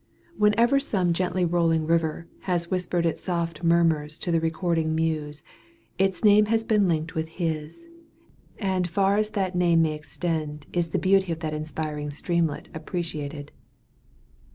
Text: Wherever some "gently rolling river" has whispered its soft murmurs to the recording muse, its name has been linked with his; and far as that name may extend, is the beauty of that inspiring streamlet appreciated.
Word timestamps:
Wherever 0.35 0.79
some 0.79 1.13
"gently 1.13 1.45
rolling 1.45 1.85
river" 1.85 2.27
has 2.49 2.71
whispered 2.71 3.05
its 3.05 3.21
soft 3.21 3.61
murmurs 3.63 4.17
to 4.17 4.31
the 4.31 4.39
recording 4.39 4.95
muse, 4.95 5.43
its 5.99 6.23
name 6.23 6.47
has 6.47 6.63
been 6.63 6.87
linked 6.87 7.13
with 7.13 7.27
his; 7.29 7.87
and 8.57 8.89
far 8.89 9.17
as 9.17 9.29
that 9.37 9.53
name 9.53 9.83
may 9.83 9.93
extend, 9.93 10.65
is 10.73 10.89
the 10.89 10.97
beauty 10.97 11.31
of 11.31 11.41
that 11.41 11.53
inspiring 11.53 12.09
streamlet 12.09 12.67
appreciated. 12.73 13.51